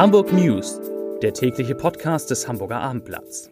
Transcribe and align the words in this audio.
Hamburg 0.00 0.32
News, 0.32 0.80
der 1.20 1.34
tägliche 1.34 1.74
Podcast 1.74 2.30
des 2.30 2.48
Hamburger 2.48 2.80
Abendblatts. 2.80 3.50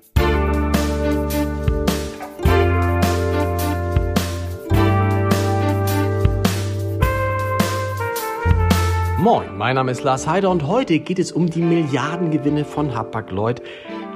Moin, 9.19 9.58
mein 9.58 9.74
Name 9.74 9.92
ist 9.92 10.03
Lars 10.04 10.26
Heider 10.26 10.48
und 10.48 10.66
heute 10.66 11.01
geht 11.01 11.19
es 11.19 11.33
um 11.33 11.51
die 11.51 11.61
Milliardengewinne 11.61 12.65
von 12.65 12.94
Hapag-Lloyd, 12.94 13.60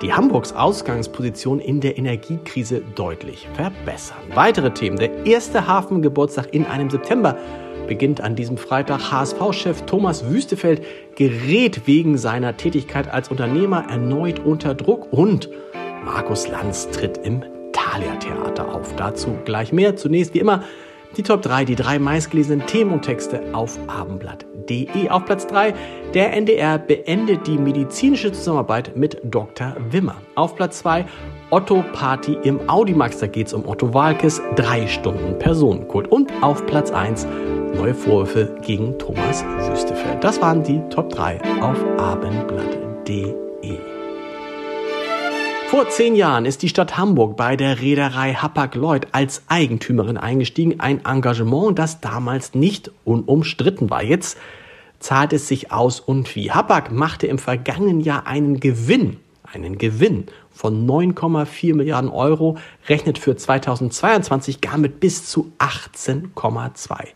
die 0.01 0.15
Hamburgs 0.15 0.55
Ausgangsposition 0.55 1.61
in 1.61 1.83
der 1.83 1.99
Energiekrise 1.99 2.81
deutlich 2.95 3.47
verbessern. 3.53 4.17
Weitere 4.33 4.73
Themen. 4.73 4.97
Der 4.97 5.27
erste 5.27 5.67
Hafengeburtstag 5.67 6.55
in 6.55 6.65
einem 6.65 6.89
September 6.89 7.37
beginnt 7.87 8.21
an 8.21 8.37
diesem 8.37 8.57
Freitag. 8.57 9.11
HSV-Chef 9.11 9.83
Thomas 9.83 10.29
Wüstefeld 10.29 10.83
gerät 11.17 11.87
wegen 11.87 12.19
seiner 12.19 12.57
Tätigkeit 12.57 13.13
als 13.13 13.29
Unternehmer 13.29 13.87
erneut 13.89 14.39
unter 14.41 14.75
Druck 14.75 15.13
und 15.13 15.49
Markus 16.05 16.49
Lanz 16.49 16.89
tritt 16.91 17.19
im 17.19 17.45
Thalia 17.73 18.17
Theater 18.17 18.75
auf. 18.75 18.95
Dazu 18.97 19.39
gleich 19.45 19.73
mehr. 19.73 19.97
Zunächst 19.97 20.35
wie 20.35 20.39
immer 20.39 20.63
die 21.17 21.23
Top 21.23 21.43
3, 21.43 21.65
die 21.65 21.75
drei 21.75 21.99
meistgelesenen 21.99 22.67
Themen 22.67 22.93
und 22.93 23.03
Texte 23.03 23.43
auf 23.53 23.79
abendblatt.de. 23.87 25.11
Auf 25.11 25.27
Platz 25.27 25.47
3, 25.47 25.75
der 26.15 26.33
NDR 26.33 26.79
beendet 26.79 27.47
die 27.47 27.59
medizinische 27.59 28.33
Zusammenarbeit 28.33 28.97
mit 28.97 29.19
Dr. 29.23 29.77
Wimmer. 29.91 30.17
Auf 30.35 30.57
Platz 30.57 30.79
2, 30.79 31.05
Otto 31.51 31.85
Party 31.93 32.39
im 32.45 32.69
Audimax, 32.69 33.19
da 33.19 33.27
geht 33.27 33.49
es 33.49 33.53
um 33.53 33.69
Otto 33.69 33.93
Walkes, 33.93 34.41
drei 34.57 34.87
Stunden 34.87 35.39
Personenkult. 35.39 36.09
Und 36.11 36.33
auf 36.41 36.65
Platz 36.65 36.91
1, 36.91 37.27
neue 37.75 37.95
Vorwürfe 37.95 38.57
gegen 38.63 38.99
Thomas 38.99 39.45
Wüstefeld. 39.45 40.23
Das 40.23 40.41
waren 40.41 40.63
die 40.63 40.81
Top 40.91 41.11
3 41.11 41.41
auf 41.61 41.79
abendblatt.de. 41.99 43.79
Vor 45.69 45.89
zehn 45.89 46.15
Jahren 46.15 46.45
ist 46.45 46.63
die 46.63 46.69
Stadt 46.69 46.99
Hamburg 46.99 47.37
bei 47.37 47.57
der 47.57 47.81
Reederei 47.81 48.35
Hapag-Lloyd 48.35 49.09
als 49.13 49.43
Eigentümerin 49.49 50.19
eingestiegen. 50.19 50.81
Ein 50.81 51.05
Engagement, 51.05 51.79
das 51.79 52.01
damals 52.01 52.55
nicht 52.55 52.91
unumstritten 53.05 53.89
war. 53.89 54.03
Jetzt 54.03 54.37
zahlt 54.99 55.33
es 55.33 55.49
sich 55.49 55.73
aus 55.73 55.99
und 55.99 56.37
wie. 56.37 56.51
Hapag 56.51 56.93
machte 56.93 57.27
im 57.27 57.39
vergangenen 57.39 58.01
Jahr 58.01 58.27
einen 58.27 58.61
Gewinn, 58.61 59.17
einen 59.51 59.79
Gewinn 59.79 60.27
von 60.51 60.87
9,4 60.87 61.75
Milliarden 61.75 62.11
Euro, 62.11 62.59
rechnet 62.89 63.19
für 63.19 63.35
2022 63.35 64.61
gar 64.61 64.77
mit 64.77 65.01
bis 65.01 65.25
zu 65.25 65.53
18,2 65.59 67.09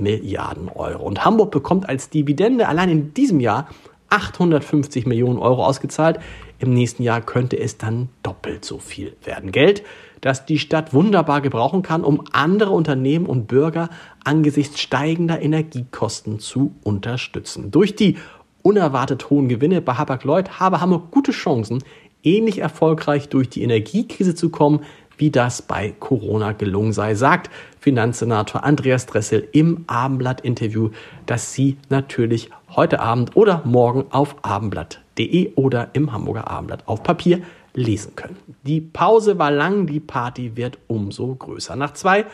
Milliarden 0.00 0.68
Euro. 0.68 1.04
Und 1.04 1.24
Hamburg 1.24 1.50
bekommt 1.50 1.88
als 1.88 2.10
Dividende 2.10 2.68
allein 2.68 2.88
in 2.88 3.14
diesem 3.14 3.40
Jahr 3.40 3.68
850 4.08 5.06
Millionen 5.06 5.38
Euro 5.38 5.64
ausgezahlt. 5.64 6.20
Im 6.58 6.72
nächsten 6.72 7.02
Jahr 7.02 7.20
könnte 7.20 7.58
es 7.58 7.76
dann 7.76 8.08
doppelt 8.22 8.64
so 8.64 8.78
viel 8.78 9.16
werden. 9.24 9.52
Geld, 9.52 9.82
das 10.20 10.46
die 10.46 10.58
Stadt 10.58 10.94
wunderbar 10.94 11.40
gebrauchen 11.40 11.82
kann, 11.82 12.04
um 12.04 12.22
andere 12.32 12.70
Unternehmen 12.70 13.26
und 13.26 13.46
Bürger 13.46 13.90
angesichts 14.24 14.80
steigender 14.80 15.42
Energiekosten 15.42 16.38
zu 16.38 16.74
unterstützen. 16.82 17.70
Durch 17.70 17.96
die 17.96 18.16
unerwartet 18.62 19.30
hohen 19.30 19.48
Gewinne 19.48 19.80
bei 19.80 19.94
Hapag-Lloyd 19.94 20.58
habe 20.58 20.80
Hamburg 20.80 21.10
gute 21.10 21.32
Chancen, 21.32 21.84
ähnlich 22.22 22.58
erfolgreich 22.58 23.28
durch 23.28 23.48
die 23.48 23.62
Energiekrise 23.62 24.34
zu 24.34 24.50
kommen, 24.50 24.80
wie 25.18 25.30
das 25.30 25.62
bei 25.62 25.94
Corona 25.98 26.52
gelungen 26.52 26.92
sei, 26.92 27.14
sagt 27.14 27.50
Finanzsenator 27.80 28.64
Andreas 28.64 29.06
Dressel 29.06 29.48
im 29.52 29.84
Abendblatt-Interview, 29.86 30.90
das 31.26 31.52
Sie 31.52 31.76
natürlich 31.88 32.50
heute 32.74 33.00
Abend 33.00 33.36
oder 33.36 33.62
morgen 33.64 34.06
auf 34.10 34.36
abendblatt.de 34.42 35.54
oder 35.54 35.90
im 35.92 36.12
Hamburger 36.12 36.50
Abendblatt 36.50 36.86
auf 36.86 37.02
Papier 37.02 37.40
lesen 37.74 38.16
können. 38.16 38.36
Die 38.62 38.80
Pause 38.80 39.38
war 39.38 39.50
lang, 39.50 39.86
die 39.86 40.00
Party 40.00 40.56
wird 40.56 40.78
umso 40.86 41.34
größer. 41.34 41.76
Nach 41.76 41.92
zwei 41.92 42.24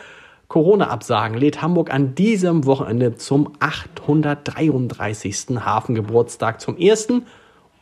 Corona-Absagen 0.47 1.37
lädt 1.37 1.61
Hamburg 1.61 1.93
an 1.93 2.15
diesem 2.15 2.65
Wochenende 2.65 3.15
zum 3.15 3.53
833. 3.59 5.59
Hafengeburtstag 5.59 6.61
zum 6.61 6.77
ersten 6.77 7.25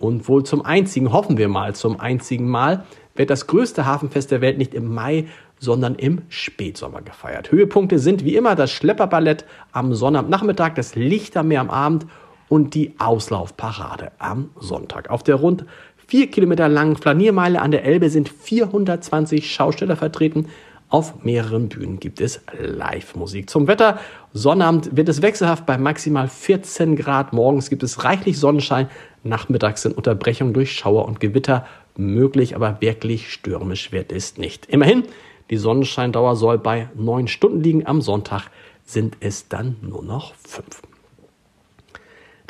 und 0.02 0.28
wohl 0.28 0.44
zum 0.44 0.66
einzigen, 0.66 1.14
hoffen 1.14 1.38
wir 1.38 1.48
mal, 1.48 1.76
zum 1.76 2.00
einzigen 2.00 2.50
Mal 2.50 2.86
wird 3.16 3.30
das 3.30 3.48
größte 3.48 3.86
Hafenfest 3.86 4.32
der 4.32 4.42
Welt 4.42 4.58
nicht 4.58 4.74
im 4.74 4.94
Mai, 4.94 5.28
sondern 5.60 5.96
im 5.96 6.24
Spätsommer 6.30 7.02
gefeiert. 7.02 7.52
Höhepunkte 7.52 8.00
sind 8.00 8.26
wie 8.26 8.36
immer 8.36 8.56
das 8.56 8.72
Schlepperballett 8.72 9.46
am 9.72 9.94
Sonnabendnachmittag, 9.94 10.74
das 10.76 10.96
Lichtermeer 10.96 11.62
am 11.62 11.70
Abend 11.70 12.08
und 12.50 12.74
die 12.74 12.96
Auslaufparade 13.00 14.12
am 14.18 14.50
Sonntag. 14.60 15.10
Auf 15.10 15.24
der 15.24 15.36
rund 15.36 15.66
vier 16.08 16.32
Kilometer 16.32 16.68
langen 16.68 16.98
Flaniermeile 16.98 17.62
an 17.62 17.72
der 17.72 17.86
Elbe 17.86 18.10
sind 18.10 18.28
420 18.28 19.50
Schausteller 19.50 19.96
vertreten. 19.96 20.48
Auf 20.92 21.24
mehreren 21.24 21.70
Bühnen 21.70 22.02
gibt 22.02 22.20
es 22.20 22.42
Live-Musik. 22.60 23.50
Zum 23.50 23.68
Wetter. 23.68 23.98
Sonnabend 24.34 24.98
wird 24.98 25.08
es 25.08 25.22
wechselhaft 25.22 25.66
bei 25.66 25.78
maximal 25.78 26.28
14 26.28 26.98
Grad. 26.98 27.32
Morgens 27.32 27.70
gibt 27.70 27.82
es 27.84 28.04
reichlich 28.04 28.38
Sonnenschein. 28.38 28.90
Nachmittags 29.24 29.84
sind 29.84 29.96
Unterbrechungen 29.96 30.54
durch 30.54 30.74
Schauer 30.74 31.06
und 31.06 31.22
Gewitter 31.22 31.66
möglich, 31.96 32.58
aber 32.58 32.82
wirklich 32.82 33.32
stürmisch 33.32 33.94
wird 33.94 34.12
es 34.12 34.36
nicht. 34.38 34.66
Immerhin, 34.66 35.04
die 35.50 35.56
Sonnenscheindauer 35.56 36.36
soll 36.36 36.58
bei 36.58 36.90
neun 36.94 37.30
Stunden 37.30 37.62
liegen. 37.62 37.88
Am 37.88 38.02
Sonntag 38.02 38.50
sind 38.84 39.16
es 39.22 39.48
dann 39.48 39.78
nur 39.82 40.04
noch 40.04 40.34
fünf. 40.36 40.82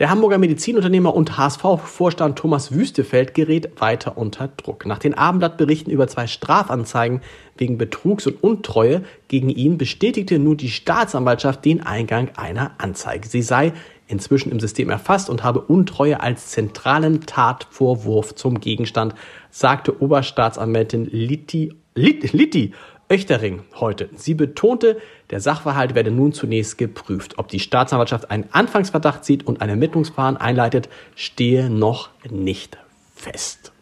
Der 0.01 0.09
Hamburger 0.09 0.39
Medizinunternehmer 0.39 1.13
und 1.13 1.37
HSV-Vorstand 1.37 2.35
Thomas 2.35 2.71
Wüstefeld 2.71 3.35
gerät 3.35 3.79
weiter 3.79 4.17
unter 4.17 4.47
Druck. 4.47 4.87
Nach 4.87 4.97
den 4.97 5.13
Abendblattberichten 5.13 5.93
über 5.93 6.07
zwei 6.07 6.25
Strafanzeigen 6.25 7.21
wegen 7.55 7.77
Betrugs 7.77 8.25
und 8.25 8.43
Untreue 8.43 9.03
gegen 9.27 9.49
ihn 9.49 9.77
bestätigte 9.77 10.39
nun 10.39 10.57
die 10.57 10.71
Staatsanwaltschaft 10.71 11.63
den 11.65 11.83
Eingang 11.85 12.31
einer 12.35 12.71
Anzeige. 12.79 13.27
Sie 13.27 13.43
sei 13.43 13.73
inzwischen 14.07 14.51
im 14.51 14.59
System 14.59 14.89
erfasst 14.89 15.29
und 15.29 15.43
habe 15.43 15.61
Untreue 15.61 16.19
als 16.19 16.47
zentralen 16.47 17.27
Tatvorwurf 17.27 18.33
zum 18.33 18.59
Gegenstand, 18.59 19.13
sagte 19.51 20.01
Oberstaatsanwältin 20.01 21.05
Litti, 21.11 21.75
Litti 21.93 22.73
Öchtering 23.11 23.63
heute. 23.75 24.07
Sie 24.15 24.33
betonte, 24.33 25.01
der 25.31 25.41
Sachverhalt 25.41 25.95
werde 25.95 26.11
nun 26.11 26.31
zunächst 26.31 26.77
geprüft. 26.77 27.37
Ob 27.39 27.49
die 27.49 27.59
Staatsanwaltschaft 27.59 28.31
einen 28.31 28.45
Anfangsverdacht 28.53 29.25
sieht 29.25 29.45
und 29.45 29.61
ein 29.61 29.67
Ermittlungsverfahren 29.67 30.37
einleitet, 30.37 30.87
stehe 31.13 31.69
noch 31.69 32.09
nicht 32.29 32.77
fest. 33.13 33.73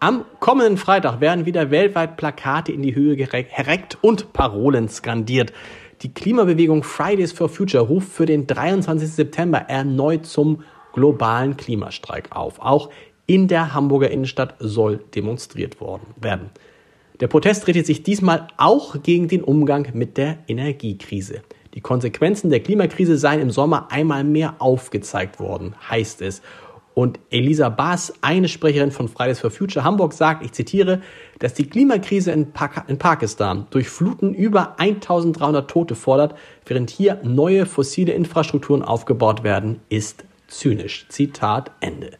Am 0.00 0.26
kommenden 0.38 0.76
Freitag 0.76 1.22
werden 1.22 1.46
wieder 1.46 1.70
weltweit 1.70 2.18
Plakate 2.18 2.72
in 2.72 2.82
die 2.82 2.94
Höhe 2.94 3.16
gereckt 3.16 3.96
und 4.02 4.34
Parolen 4.34 4.90
skandiert. 4.90 5.54
Die 6.02 6.12
Klimabewegung 6.12 6.82
Fridays 6.82 7.32
for 7.32 7.48
Future 7.48 7.84
ruft 7.84 8.10
für 8.10 8.26
den 8.26 8.46
23. 8.46 9.10
September 9.10 9.60
erneut 9.60 10.26
zum 10.26 10.62
globalen 10.92 11.56
Klimastreik 11.56 12.36
auf. 12.36 12.60
Auch 12.60 12.90
in 13.24 13.48
der 13.48 13.72
Hamburger 13.72 14.10
Innenstadt 14.10 14.56
soll 14.58 14.98
demonstriert 15.14 15.80
worden 15.80 16.08
werden. 16.16 16.50
Der 17.20 17.26
Protest 17.26 17.66
richtet 17.66 17.86
sich 17.86 18.02
diesmal 18.02 18.46
auch 18.56 19.02
gegen 19.02 19.28
den 19.28 19.42
Umgang 19.42 19.88
mit 19.94 20.16
der 20.16 20.38
Energiekrise. 20.46 21.42
Die 21.74 21.80
Konsequenzen 21.80 22.50
der 22.50 22.60
Klimakrise 22.60 23.18
seien 23.18 23.40
im 23.40 23.50
Sommer 23.50 23.90
einmal 23.90 24.24
mehr 24.24 24.56
aufgezeigt 24.58 25.40
worden, 25.40 25.74
heißt 25.88 26.22
es. 26.22 26.42
Und 26.94 27.20
Elisa 27.30 27.68
Baas, 27.68 28.12
eine 28.22 28.48
Sprecherin 28.48 28.90
von 28.90 29.06
Fridays 29.06 29.38
for 29.38 29.52
Future 29.52 29.84
Hamburg, 29.84 30.12
sagt, 30.12 30.44
ich 30.44 30.50
zitiere, 30.50 31.00
dass 31.38 31.54
die 31.54 31.68
Klimakrise 31.68 32.32
in, 32.32 32.50
Pak 32.52 32.86
in 32.88 32.98
Pakistan 32.98 33.68
durch 33.70 33.88
Fluten 33.88 34.34
über 34.34 34.80
1300 34.80 35.70
Tote 35.70 35.94
fordert, 35.94 36.34
während 36.66 36.90
hier 36.90 37.20
neue 37.22 37.66
fossile 37.66 38.12
Infrastrukturen 38.12 38.82
aufgebaut 38.82 39.44
werden, 39.44 39.80
ist 39.88 40.24
zynisch. 40.48 41.06
Zitat 41.08 41.70
Ende. 41.78 42.10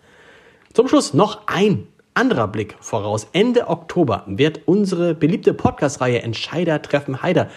Zum 0.74 0.86
Schluss 0.86 1.12
noch 1.12 1.48
ein 1.48 1.88
anderer 2.18 2.48
Blick 2.48 2.74
voraus. 2.80 3.28
Ende 3.32 3.68
Oktober 3.68 4.24
wird 4.26 4.62
unsere 4.66 5.14
beliebte 5.14 5.54
Podcast-Reihe 5.54 6.20
Entscheider 6.20 6.82
treffen 6.82 7.22
Heider, 7.22 7.48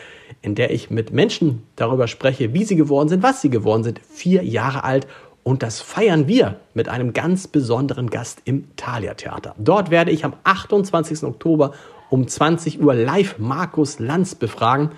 in 0.44 0.54
der 0.54 0.70
ich 0.70 0.92
mit 0.92 1.12
Menschen 1.12 1.64
darüber 1.76 2.08
spreche, 2.08 2.54
wie 2.54 2.64
sie 2.64 2.76
geworden 2.76 3.10
sind, 3.10 3.24
was 3.24 3.42
sie 3.42 3.50
geworden 3.50 3.84
sind, 3.84 4.00
vier 4.08 4.44
Jahre 4.44 4.84
alt. 4.84 5.08
Und 5.42 5.64
das 5.64 5.82
feiern 5.82 6.28
wir 6.28 6.60
mit 6.76 6.90
einem 6.90 7.12
ganz 7.12 7.48
besonderen 7.48 8.12
Gast 8.12 8.44
im 8.46 8.68
Thalia 8.76 9.16
Theater. 9.16 9.56
Dort 9.58 9.90
werde 9.90 10.12
ich 10.12 10.24
am 10.26 10.34
28. 10.44 11.24
Oktober 11.24 11.72
um 12.12 12.28
20 12.28 12.84
Uhr 12.84 12.94
live 12.94 13.40
Markus 13.40 13.98
Lanz 13.98 14.36
befragen 14.36 14.92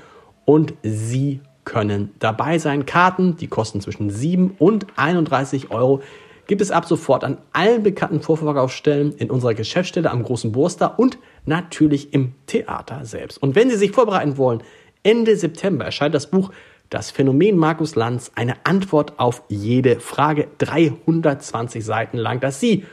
und 0.44 0.74
Sie 0.84 1.40
können 1.64 2.14
dabei 2.20 2.60
sein. 2.60 2.86
Karten, 2.86 3.38
die 3.38 3.48
kosten 3.48 3.80
zwischen 3.80 4.10
7 4.10 4.56
und 4.60 4.88
31 4.98 5.72
Euro 5.72 6.02
gibt 6.48 6.62
es 6.62 6.72
ab 6.72 6.86
sofort 6.86 7.24
an 7.24 7.38
allen 7.54 7.84
bekannten 7.84 8.22
Vorverkaufsstellen 8.22 9.14
in 9.14 9.32
unserer 9.32 9.54
Geschäftsstelle 9.54 10.12
am 10.12 10.24
Großen 10.24 10.52
Burster 10.52 11.00
und 11.00 11.18
natürlich 11.46 12.14
im 12.14 12.34
Theater 12.48 13.06
selbst. 13.06 13.42
Und 13.42 13.56
wenn 13.56 13.70
Sie 13.70 13.78
sich 13.78 13.92
vorbereiten 13.92 14.38
wollen, 14.38 14.64
Ende 15.04 15.36
September 15.36 15.86
erscheint 15.86 16.16
das 16.16 16.30
Buch 16.30 16.52
Das 16.90 17.12
Phänomen 17.12 17.58
Markus 17.58 17.96
Lanz, 17.96 18.32
eine 18.36 18.66
Antwort 18.66 19.18
auf 19.18 19.44
jede 19.50 20.00
Frage, 20.00 20.48
320 20.60 21.84
Seiten 21.84 22.18
lang, 22.18 22.40
das 22.40 22.60
Sie 22.60 22.86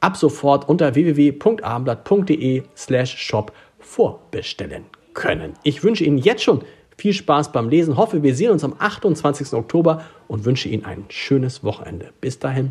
ab 0.00 0.16
sofort 0.16 0.68
unter 0.68 0.94
www.abendblatt.de 0.94 2.62
slash 2.76 3.16
shop 3.16 3.52
vorbestellen 3.78 4.84
können. 5.14 5.54
Ich 5.62 5.82
wünsche 5.82 6.04
Ihnen 6.04 6.18
jetzt 6.18 6.42
schon 6.42 6.62
viel 6.96 7.12
Spaß 7.12 7.52
beim 7.52 7.68
Lesen, 7.68 7.96
hoffe, 7.96 8.22
wir 8.22 8.34
sehen 8.34 8.50
uns 8.50 8.64
am 8.64 8.74
28. 8.78 9.52
Oktober 9.52 10.02
und 10.28 10.44
wünsche 10.44 10.68
Ihnen 10.68 10.84
ein 10.84 11.04
schönes 11.08 11.62
Wochenende. 11.62 12.12
Bis 12.20 12.38
dahin, 12.38 12.70